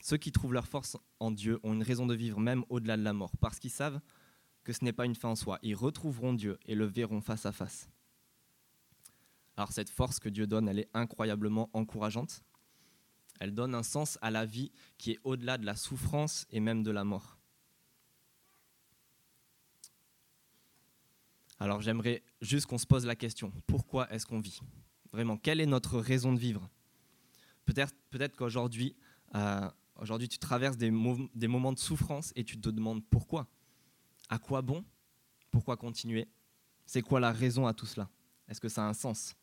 [0.00, 3.02] Ceux qui trouvent leur force en Dieu ont une raison de vivre même au-delà de
[3.02, 4.00] la mort, parce qu'ils savent
[4.62, 5.58] que ce n'est pas une fin en soi.
[5.62, 7.88] Ils retrouveront Dieu et le verront face à face.
[9.56, 12.42] Alors cette force que Dieu donne, elle est incroyablement encourageante.
[13.40, 16.82] Elle donne un sens à la vie qui est au-delà de la souffrance et même
[16.82, 17.38] de la mort.
[21.58, 24.60] Alors j'aimerais juste qu'on se pose la question, pourquoi est-ce qu'on vit?
[25.12, 26.68] Vraiment, quelle est notre raison de vivre?
[27.66, 28.96] Peut-être peut qu'aujourd'hui,
[29.34, 29.68] euh,
[30.30, 33.46] tu traverses des, moments de souffrance et tu te demandes pourquoi.
[34.28, 34.84] À quoi bon?
[35.50, 36.28] Pourquoi continuer?
[36.86, 38.08] C'est quoi la raison à tout cela?
[38.48, 39.36] Est-ce que ça a un sens?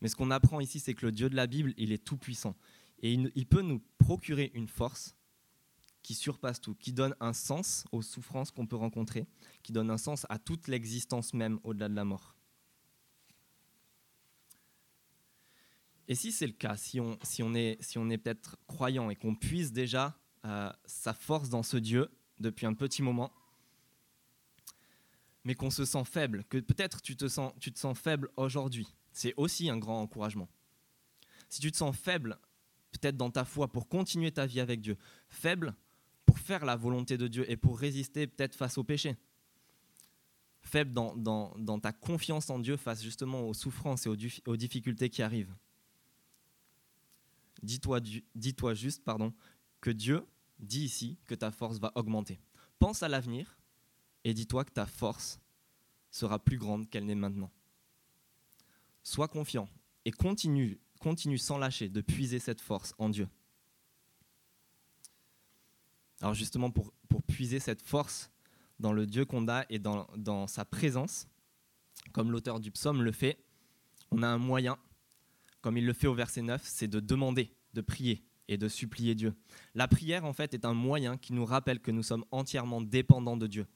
[0.00, 2.54] Mais ce qu'on apprend ici, c'est que le Dieu de la Bible, il est tout-puissant.
[3.00, 5.16] Et il, il peut nous procurer une force
[6.02, 9.26] qui surpasse tout, qui donne un sens aux souffrances qu'on peut rencontrer,
[9.62, 12.35] qui donne un sens à toute l'existence même au-delà de la mort.
[16.08, 19.16] Et si c'est le cas, si on, si on est, si est peut-être croyant et
[19.16, 23.32] qu'on puise déjà euh, sa force dans ce Dieu depuis un petit moment,
[25.44, 28.86] mais qu'on se sent faible, que peut-être tu te sens, tu te sens faible aujourd'hui,
[29.12, 30.48] c'est aussi un grand encouragement.
[31.48, 32.38] Si tu te sens faible,
[32.92, 34.96] peut-être dans ta foi, pour continuer ta vie avec Dieu,
[35.28, 35.74] faible
[36.24, 39.16] pour faire la volonté de Dieu et pour résister peut-être face au péché.
[40.62, 44.16] Faible dans, dans, ta confiance en Dieu face justement aux souffrances et aux,
[44.46, 45.54] aux difficultés qui arrivent.
[47.62, 48.24] Dis-toi dis
[48.74, 49.32] juste pardon,
[49.80, 50.26] que Dieu
[50.58, 52.40] dit ici que ta force va augmenter.
[52.78, 53.58] Pense à l'avenir
[54.24, 55.40] et dis-toi que ta force
[56.10, 57.50] sera plus grande qu'elle n'est maintenant.
[59.02, 59.68] Sois confiant
[60.04, 63.28] et continue, continue sans lâcher de puiser cette force en Dieu.
[66.20, 66.92] Alors justement, pour,
[67.26, 68.30] puiser cette force
[68.78, 71.28] dans le Dieu qu'on a et dans sa présence,
[72.12, 73.38] comme l'auteur du psaume le fait,
[74.10, 74.78] on a un moyen,
[75.66, 79.16] comme il le fait au verset 9, c'est de demander, de prier et de supplier
[79.16, 79.34] Dieu.
[79.74, 83.36] La prière, en fait, est un moyen qui nous rappelle que nous sommes entièrement dépendants
[83.36, 83.66] de Dieu.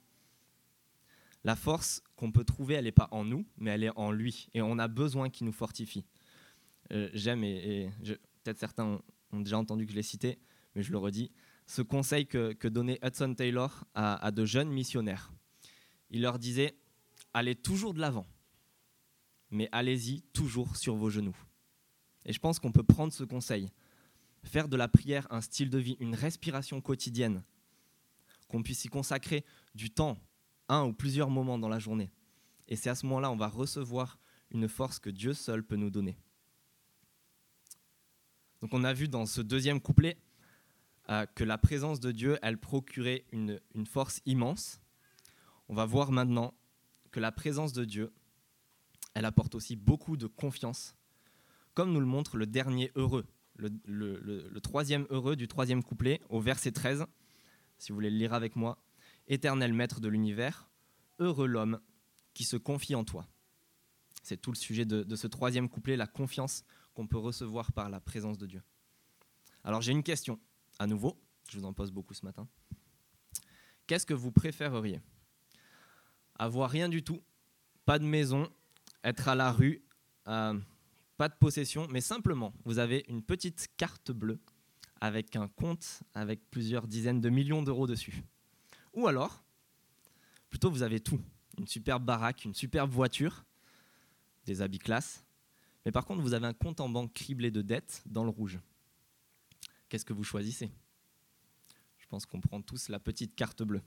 [1.43, 4.47] La force qu'on peut trouver, elle n'est pas en nous, mais elle est en lui.
[4.55, 6.05] Et on a besoin qu'il nous fortifie.
[6.93, 7.91] Euh, j'aime, et,
[8.45, 10.39] peut-être certains ont, ont déjà entendu que je l'ai cité,
[10.77, 11.33] mais je le redis,
[11.67, 15.33] ce conseil que, donnait Hudson Taylor à, de jeunes missionnaires.
[16.11, 16.73] Il leur disait,
[17.35, 18.29] allez toujours de l'avant,
[19.51, 21.37] mais allez-y toujours sur vos genoux.
[22.25, 23.71] Et je pense qu'on peut prendre ce conseil,
[24.45, 27.43] faire de la prière un style de vie, une respiration quotidienne,
[28.49, 30.19] qu'on puisse y consacrer du temps,
[30.69, 32.11] un ou plusieurs moments dans la journée.
[32.69, 34.19] Et c'est à ce moment-là on va recevoir
[34.51, 36.17] une force que Dieu seul peut nous donner.
[38.61, 40.19] Donc on a vu dans ce deuxième couplet
[41.09, 44.81] euh, que la présence de Dieu, elle procurait une, force immense.
[45.69, 46.55] On va voir maintenant
[47.11, 48.13] que la présence de Dieu,
[49.15, 50.95] elle apporte aussi beaucoup de confiance,
[51.75, 56.73] comme nous le montre le dernier heureux, le, troisième heureux du troisième couplet, au verset
[56.73, 57.05] 13,
[57.79, 58.83] si vous voulez le lire avec moi.
[59.29, 60.69] Éternel Maître de l'univers,
[61.19, 61.81] heureux l'homme
[62.35, 63.29] qui se confie en toi.
[64.23, 68.01] C'est tout le sujet de, ce troisième couplet, la confiance qu'on peut recevoir par la
[68.01, 68.63] présence de Dieu.
[69.65, 70.41] Alors j'ai une question
[70.79, 72.49] à nouveau, je vous en pose beaucoup ce matin.
[73.87, 75.01] Qu'est-ce que vous préféreriez?
[76.39, 77.23] Avoir rien du tout,
[77.85, 78.49] pas de maison,
[79.05, 79.83] être à la rue,
[80.29, 80.59] euh,
[81.21, 84.41] pas de possession, mais simplement, vous avez une petite carte bleue
[85.03, 88.25] avec un compte avec plusieurs dizaines de millions d'euros dessus.
[88.95, 89.45] Ou alors,
[90.49, 91.21] plutôt vous avez tout,
[91.59, 93.45] une superbe baraque, une superbe voiture,
[94.47, 95.23] des habits classe,
[95.85, 98.59] mais par contre vous avez un compte en banque criblé de dettes dans le rouge
[99.91, 100.71] qu'est-ce que vous choisissez?
[101.99, 103.83] Je pense qu'on prend tous la petite carte bleue.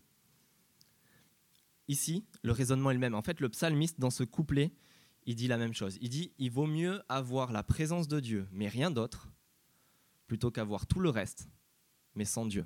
[1.88, 3.15] Ici, le raisonnement est le même.
[3.15, 4.72] En fait, le psalmiste, dans ce couplet,
[5.26, 5.98] il dit la même chose.
[6.02, 9.30] Il dit, il vaut mieux avoir la présence de Dieu, mais rien d'autre,
[10.28, 11.50] plutôt qu'avoir tout le reste,
[12.16, 12.66] mais sans Dieu.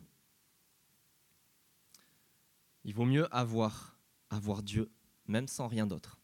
[2.84, 4.90] Il vaut mieux avoir, avoir Dieu,
[5.28, 6.20] même sans rien d'autre,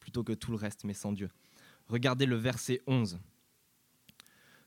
[0.00, 1.30] plutôt que tout le reste, mais sans Dieu.
[1.88, 3.18] Regardez le verset 11.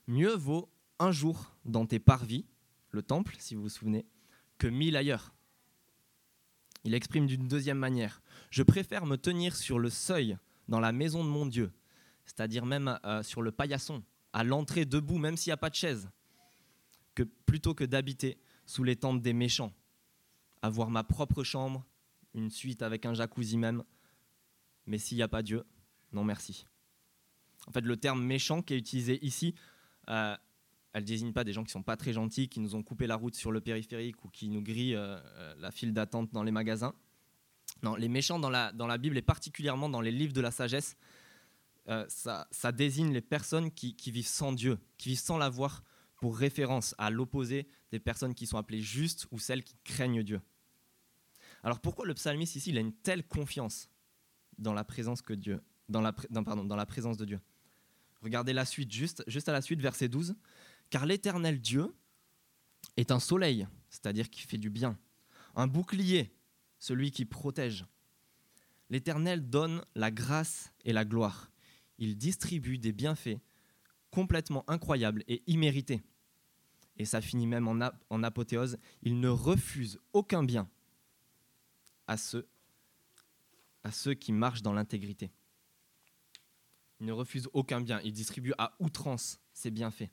[0.07, 2.45] Mieux vaut un jour dans tes parvis,
[2.91, 4.05] le temple, si vous vous souvenez,
[4.57, 5.33] que mille ailleurs.
[6.83, 8.21] Il exprime d'une deuxième manière.
[8.51, 11.71] Je préfère me tenir sur le seuil dans la maison de mon Dieu,
[12.25, 15.75] c'est-à-dire même euh, sur le paillasson, à l'entrée debout, même s'il n'y a pas de
[15.75, 16.09] chaise,
[17.13, 19.73] que plutôt que d'habiter sous les tentes des méchants,
[20.61, 21.85] avoir ma propre chambre,
[22.33, 23.83] une suite avec un jacuzzi même,
[24.85, 25.63] mais s'il n'y a pas Dieu,
[26.11, 26.65] non merci.
[27.67, 29.55] En fait, le terme méchant qui est utilisé ici,
[30.09, 30.35] euh,
[30.93, 33.07] elle ne désigne pas des gens qui sont pas très gentils, qui nous ont coupé
[33.07, 36.43] la route sur le périphérique ou qui nous grillent euh, euh, la file d'attente dans
[36.43, 36.93] les magasins.
[37.83, 40.51] Non, les méchants dans la, dans la Bible et particulièrement dans les livres de la
[40.51, 40.95] sagesse,
[41.87, 45.83] euh, ça, ça, désigne les personnes qui, qui, vivent sans Dieu, qui vivent sans l'avoir
[46.15, 50.41] pour référence, à l'opposé des personnes qui sont appelées justes ou celles qui craignent Dieu.
[51.63, 53.89] Alors pourquoi le psalmiste ici, il a une telle confiance
[54.57, 57.39] dans la présence que Dieu, dans la, pardon, dans la présence de Dieu?
[58.21, 60.35] Regardez la suite, juste, juste à la suite, verset 12.
[60.89, 61.93] Car l'Éternel Dieu
[62.97, 64.97] est un soleil, c'est-à-dire qui fait du bien,
[65.55, 66.34] un bouclier,
[66.85, 67.83] celui qui protège.
[68.91, 71.51] L'Éternel donne la grâce et la gloire.
[71.97, 73.39] Il distribue des bienfaits
[74.11, 76.03] complètement incroyables et immérités.
[76.97, 78.77] Et ça finit même en, apothéose.
[79.01, 80.69] Il ne refuse aucun bien
[82.05, 82.45] à ceux
[84.13, 85.31] qui marchent dans l'intégrité.
[86.99, 87.99] Il ne refuse aucun bien.
[88.03, 90.11] Il distribue à outrance ses bienfaits.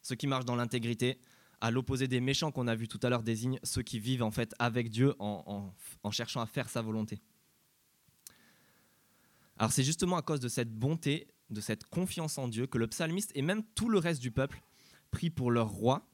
[0.00, 1.18] Ceux qui marchent dans l'intégrité,
[1.60, 4.30] à l'opposé des méchants qu'on a vus tout à l'heure, désignent ceux qui vivent en
[4.30, 5.72] fait avec Dieu en,
[6.10, 7.20] cherchant à faire sa volonté.
[9.56, 12.86] Alors c'est justement à cause de cette bonté, de cette confiance en Dieu, que le
[12.86, 14.62] psalmiste et même tout le reste du peuple
[15.10, 16.06] prient pour leur roi,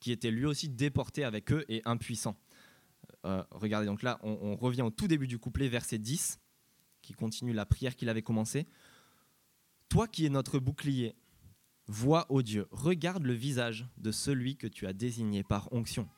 [0.00, 2.36] qui était lui aussi déporté avec eux et impuissant.
[3.26, 6.40] Euh, regardez donc là, on, on, revient au tout début du couplet, verset 10,
[7.02, 8.66] qui continue la prière qu'il avait commencée.
[9.88, 11.14] Toi qui es notre bouclier,
[11.90, 16.08] vois, ô Dieu, regarde le visage de celui que tu as désigné par onction.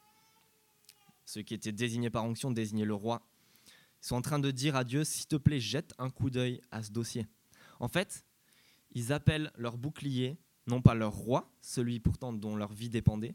[1.25, 3.27] Ceux qui étaient désignés par onction désignaient le roi.
[4.03, 6.61] Ils sont en train de dire à Dieu, s'il te plaît, jette un coup d'œil
[6.71, 7.27] à ce dossier.
[7.81, 8.27] En fait,
[8.91, 13.35] ils appellent leur bouclier, non pas leur roi, celui pourtant dont leur vie dépendait,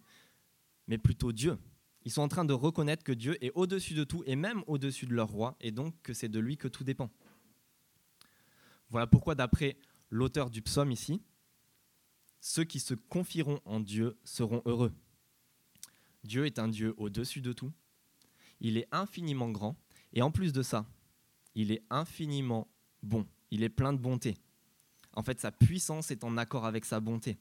[0.87, 1.57] mais plutôt Dieu.
[2.05, 5.07] Ils sont en train de reconnaître que Dieu est au-dessus de tout et même au-dessus
[5.07, 7.09] de leur roi, et donc que c'est de lui que tout dépend.
[8.89, 9.77] Voilà pourquoi, d'après
[10.09, 11.21] l'auteur du psaume ici,
[12.47, 14.93] ceux qui se confieront en Dieu seront heureux.
[16.23, 17.73] Dieu est un Dieu au-dessus de tout.
[18.61, 19.75] Il est infiniment grand.
[20.13, 20.85] Et en plus de ça,
[21.55, 22.69] il est infiniment
[23.03, 23.27] bon.
[23.51, 24.37] Il est plein de bonté.
[25.13, 27.37] En fait, sa puissance est en accord avec sa bonté.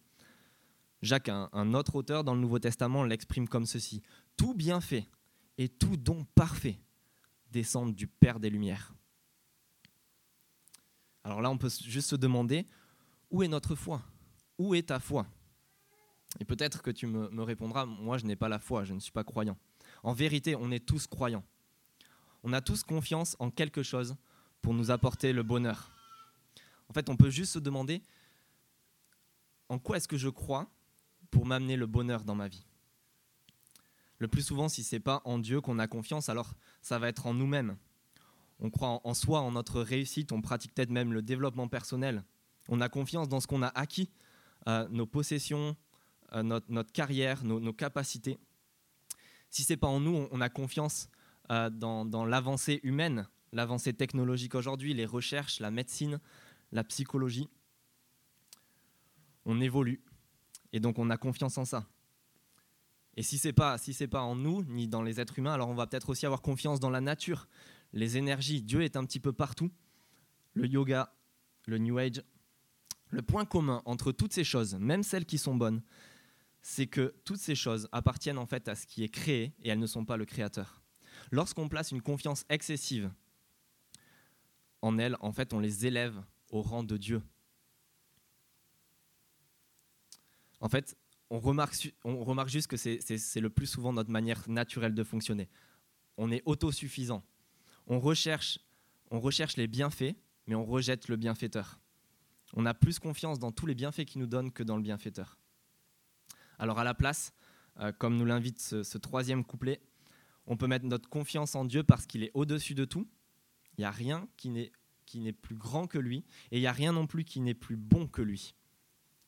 [1.02, 4.02] Jacques, un, autre auteur dans le Nouveau Testament, l'exprime comme ceci.
[4.36, 5.06] Tout bienfait
[5.56, 6.80] et tout don parfait
[7.52, 8.92] descendent du Père des Lumières.
[11.22, 12.66] Alors là, on peut juste se demander,
[13.30, 14.02] où est notre foi?
[14.58, 15.26] Où est ta foi?
[16.40, 19.12] Et peut-être que tu me, répondras, moi je n'ai pas la foi, je ne suis
[19.12, 19.56] pas croyant.
[20.02, 21.44] En vérité, on est tous croyants.
[22.42, 24.16] On a tous confiance en quelque chose
[24.62, 25.90] pour nous apporter le bonheur.
[26.88, 28.02] En fait, on peut juste se demander,
[29.68, 30.70] en quoi est-ce que je crois
[31.30, 32.66] pour m'amener le bonheur dans ma vie?
[34.18, 37.08] Le plus souvent, si ce n'est pas en Dieu qu'on a confiance, alors ça va
[37.08, 37.76] être en nous-mêmes
[38.60, 42.24] on croit en soi, en notre réussite, on pratique peut-être même le développement personnel.
[42.68, 44.10] On a confiance dans ce qu'on a acquis,
[44.66, 45.76] nos possessions,
[46.34, 48.38] notre, carrière, nos, capacités.
[49.50, 51.08] Si ce n'est pas en nous, on, a confiance
[51.50, 56.20] euh, dans, l'avancée humaine, l'avancée technologique aujourd'hui, les recherches, la médecine,
[56.72, 57.48] la psychologie.
[59.44, 60.02] On évolue
[60.72, 61.86] et donc on a confiance en ça.
[63.16, 65.68] Et si ce n'est pas, si pas en nous, ni dans les êtres humains, alors
[65.68, 67.48] on va peut-être aussi avoir confiance dans la nature,
[67.92, 68.60] les énergies.
[68.60, 69.70] Dieu est un petit peu partout.
[70.52, 71.14] Le yoga,
[71.66, 72.22] le New Age.
[73.16, 75.80] Le point commun entre toutes ces choses, même celles qui sont bonnes,
[76.60, 79.78] c'est que toutes ces choses appartiennent en fait à ce qui est créé et elles
[79.78, 80.82] ne sont pas le créateur.
[81.30, 83.10] Lorsqu'on place une confiance excessive
[84.82, 87.22] en elles, en fait, on les élève au rang de Dieu.
[90.60, 90.94] En fait,
[91.30, 91.72] on remarque,
[92.48, 95.48] juste que c'est le plus souvent notre manière naturelle de fonctionner.
[96.18, 97.24] On est autosuffisant
[97.86, 98.58] on recherche
[99.56, 101.80] les bienfaits, mais on rejette le bienfaiteur.
[102.56, 105.38] On a plus confiance dans tous les bienfaits qu'il nous donne que dans le bienfaiteur.
[106.58, 107.34] Alors à la place,
[107.80, 109.82] euh, comme nous l'invite ce, troisième couplet,
[110.46, 113.06] on peut mettre notre confiance en Dieu parce qu'il est au-dessus de tout.
[113.76, 116.92] Il n'y a rien qui n'est, plus grand que lui, et il n'y a rien
[116.92, 118.54] non plus qui n'est plus bon que lui.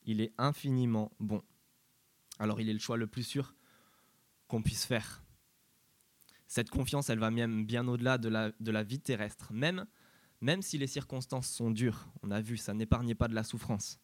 [0.05, 1.43] Il est infiniment bon.
[2.39, 3.55] Alors il est le choix le plus sûr
[4.47, 5.23] qu'on puisse faire.
[6.47, 9.85] Cette confiance, elle va même bien au-delà de la, de la vie terrestre, même,
[10.41, 12.09] même si les circonstances sont dures.
[12.23, 13.99] On a vu, ça n'épargnait pas de la souffrance.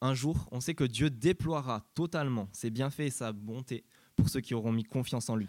[0.00, 3.84] Un jour, on sait que Dieu déploiera totalement ses bienfaits et sa bonté
[4.16, 5.48] pour ceux qui auront mis confiance en lui.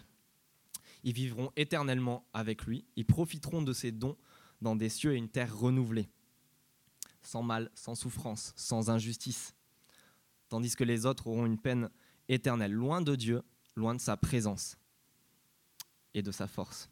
[1.04, 4.18] Ils vivront éternellement avec lui, ils profiteront de ses dons
[4.62, 6.10] dans des cieux et une terre renouvelés,
[7.22, 9.54] sans mal, sans souffrance, sans injustice,
[10.50, 11.90] tandis que les autres auront une peine
[12.28, 13.44] éternelle, loin de Dieu,
[13.76, 14.78] loin de sa présence
[16.14, 16.90] et de sa force.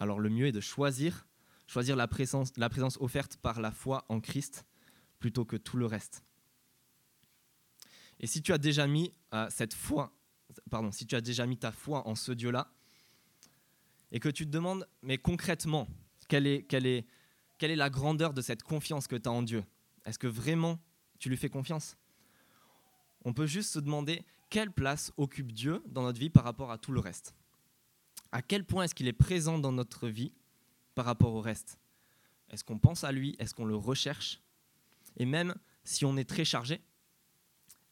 [0.00, 1.27] Alors le mieux est de choisir,
[1.68, 2.50] choisir la présence,
[2.98, 4.66] offerte par la foi en Christ
[5.20, 6.24] plutôt que tout le reste.
[8.18, 10.12] Et si tu as déjà mis euh, cette foi,
[10.70, 12.72] pardon, si tu as déjà mis ta foi en ce Dieu-là,
[14.10, 15.86] et que tu te demandes, mais concrètement,
[16.28, 17.06] quelle est, quelle est,
[17.58, 19.62] quelle est la grandeur de cette confiance que tu as en Dieu?
[20.04, 20.80] Est-ce que vraiment
[21.18, 21.96] tu lui fais confiance?
[23.24, 26.78] On peut juste se demander quelle place occupe Dieu dans notre vie par rapport à
[26.78, 27.34] tout le reste.
[28.32, 30.32] À quel point est-ce qu'il est présent dans notre vie
[30.98, 31.78] par rapport au reste.
[32.50, 33.36] Est-ce qu'on pense à lui?
[33.38, 34.42] Est-ce qu'on le recherche?
[35.16, 36.80] Et même si on est très chargé,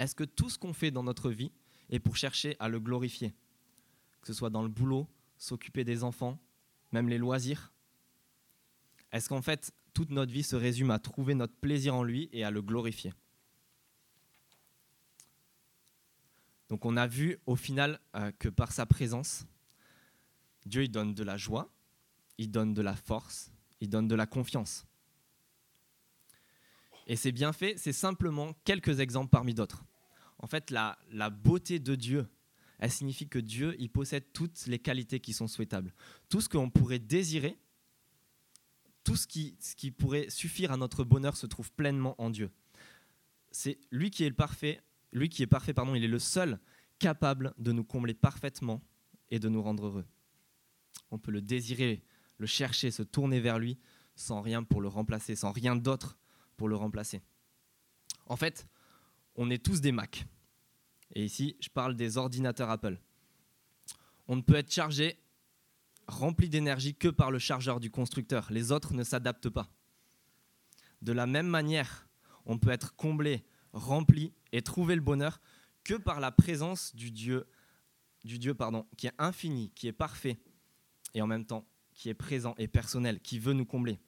[0.00, 1.52] est-ce que tout ce qu'on fait dans notre vie
[1.88, 3.32] est pour chercher à le glorifier?
[4.20, 5.06] Que ce soit dans le boulot,
[5.38, 6.36] s'occuper des enfants,
[6.90, 7.72] même les loisirs?
[9.12, 12.42] Est-ce qu'en fait, toute notre vie se résume à trouver notre plaisir en lui et
[12.42, 13.14] à le glorifier?
[16.68, 19.46] Donc on a vu au final euh, que par sa présence,
[20.64, 21.70] Dieu il donne de la joie,
[22.38, 24.86] il donne de la force, il donne de la confiance.
[27.06, 29.84] Et c'est bien fait, c'est simplement quelques exemples parmi d'autres.
[30.38, 32.28] En fait, la, la beauté de Dieu,
[32.78, 35.94] elle signifie que Dieu, il possède toutes les qualités qui sont souhaitables.
[36.28, 37.56] Tout ce qu'on pourrait désirer,
[39.04, 42.50] tout ce qui, ce qui pourrait suffire à notre bonheur se trouve pleinement en Dieu.
[43.52, 46.58] C'est lui qui est le parfait, lui qui est parfait, pardon, il est le seul
[46.98, 48.82] capable de nous combler parfaitement
[49.30, 50.04] et de nous rendre heureux.
[51.10, 52.02] On peut le désirer,
[52.38, 53.78] le chercher, se tourner vers lui
[54.14, 56.18] sans rien pour le remplacer, sans rien d'autre
[56.56, 57.22] pour le remplacer.
[58.26, 58.66] En fait,
[59.36, 60.26] on est tous des Mac.
[61.14, 62.98] Et ici, je parle des ordinateurs Apple.
[64.26, 65.18] On ne peut être chargé,
[66.08, 68.48] rempli d'énergie que par le chargeur du constructeur.
[68.50, 69.70] Les autres ne s'adaptent pas.
[71.02, 72.08] De la même manière,
[72.46, 75.40] on peut être comblé, rempli et trouver le bonheur
[75.84, 77.46] que par la présence du Dieu,
[78.24, 80.40] du Dieu pardon, qui est infini, qui est parfait
[81.14, 81.64] et en même temps
[81.96, 83.98] qui est présent et personnel, qui veut nous combler.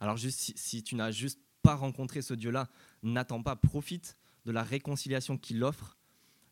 [0.00, 2.68] Alors juste si, tu n'as juste pas rencontré ce Dieu-là,
[3.02, 5.96] n'attends pas, profite de la réconciliation qu'il offre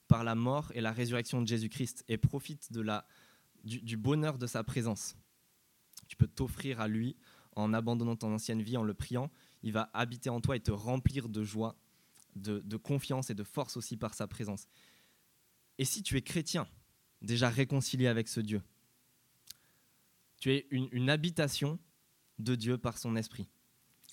[0.09, 3.07] par la mort et la résurrection de Jésus-Christ et profite de la,
[3.63, 5.17] du, bonheur de sa présence.
[6.09, 7.17] Tu peux t'offrir à lui
[7.55, 9.31] en abandonnant ton ancienne vie, en le priant.
[9.63, 11.77] Il va habiter en toi et te remplir de joie,
[12.37, 14.67] de confiance et de force aussi par sa présence.
[15.79, 16.69] Et si tu es chrétien,
[17.21, 18.63] déjà réconcilié avec ce Dieu,
[20.41, 21.79] tu es une, habitation
[22.39, 23.47] de Dieu par son esprit.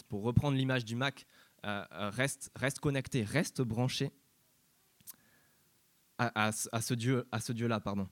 [0.10, 1.26] Pour reprendre l'image du Mac,
[1.66, 4.12] euh, euh, reste, reste connecté, reste branché
[6.20, 8.10] à, ce Dieu-là, pardon.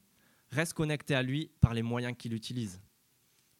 [0.51, 2.81] Reste connecté à lui par les moyens qu'il utilise.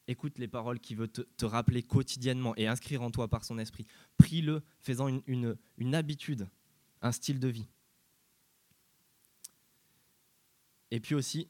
[0.08, 3.86] Écoute les paroles qu'il veut te, rappeler quotidiennement et inscrire en toi par son esprit.
[4.18, 6.48] Prie-le, faisant une habitude,
[7.02, 7.68] un style de vie.
[10.91, 11.50] Et puis aussi,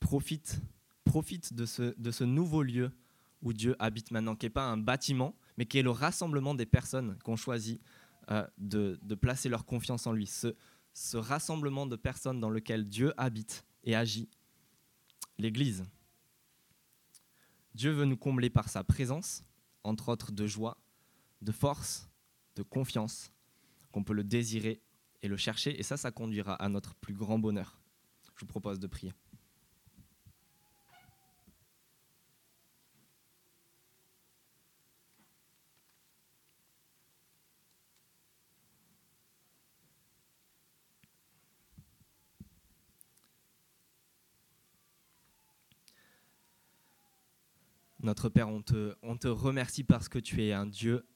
[0.00, 0.60] profite,
[1.04, 2.92] profite de ce, de ce nouveau lieu
[3.42, 6.66] où Dieu habite maintenant, qui n'est pas un bâtiment, mais qui est le rassemblement des
[6.66, 7.80] personnes qui ont choisi
[8.30, 10.26] euh, de, de, placer leur confiance en lui.
[10.26, 10.54] Ce,
[10.94, 14.28] ce rassemblement de personnes dans lequel Dieu habite et agit,
[15.38, 15.84] l'Église.
[17.74, 19.44] Dieu veut nous combler par sa présence,
[19.82, 20.76] entre autres de joie,
[21.40, 22.08] de force,
[22.54, 23.32] de confiance,
[23.90, 24.80] qu'on peut le désirer
[25.22, 27.80] et le chercher, et ça, ça conduira à notre plus grand bonheur.
[28.36, 29.12] Je vous propose de prier.
[48.02, 51.06] Notre Père, on te, on te remercie parce que tu es un Dieu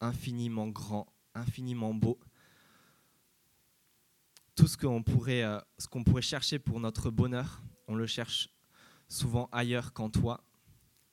[0.00, 2.20] infiniment grand, infiniment beau.
[4.54, 5.58] Tout ce qu'on pourrait, euh,
[6.06, 8.48] pourrait chercher pour notre bonheur, on le cherche
[9.08, 10.44] souvent ailleurs qu'en toi.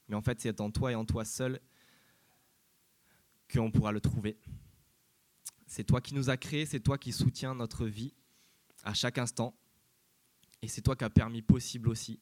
[0.08, 1.60] Mais en fait, c'est en toi et en toi seul
[3.52, 4.38] qu'on pourra le trouver.
[5.65, 8.13] C'est toi qui nous as créés, c'est toi qui soutiens notre vie
[8.84, 9.58] à chaque instant.
[10.62, 12.19] Et c'est toi qui as permis possible aussi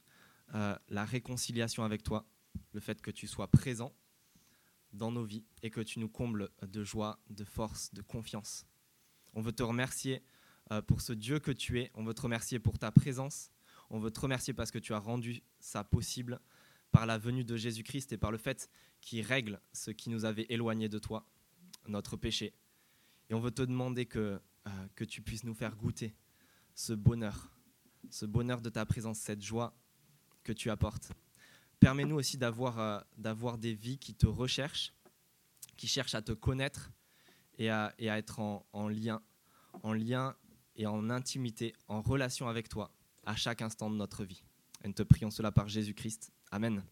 [0.56, 2.26] euh, la réconciliation avec toi
[2.72, 3.94] le fait que tu sois présent
[4.92, 8.66] dans nos vies et que tu nous combles de joie, de force, de confiance.
[9.34, 10.24] On veut te remercier
[10.72, 13.52] euh, pour ce Dieu que tu es, on veut te remercier pour ta présence,
[13.90, 16.40] on veut te remercier parce que tu as rendu ça possible
[16.92, 18.70] par la venue de Jésus-Christ et par le fait
[19.02, 21.28] qu'il règle ce qui nous avait éloigné de toi,
[21.88, 22.54] notre péché.
[23.30, 26.16] Et on veut te demander que, euh, que tu puisses nous faire goûter
[26.76, 27.52] ce bonheur,
[28.10, 29.76] ce bonheur de ta présence, cette joie
[30.44, 31.12] que tu apportes.
[31.84, 34.94] Permets-nous aussi d'avoir euh, d'avoir des vies qui te recherchent,
[35.76, 36.92] qui cherchent à te connaître
[37.58, 39.22] et à, et à être en, en, lien,
[39.84, 40.34] en lien
[40.78, 42.90] et en intimité, en relation avec toi
[43.26, 44.44] à chaque instant de notre vie.
[44.84, 46.32] Et nous te prions cela par Jésus-Christ.
[46.52, 46.84] Amen.